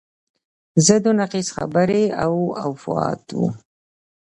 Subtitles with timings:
[0.87, 2.35] ضد و نقیض خبرې او
[2.69, 3.47] افواهات وو.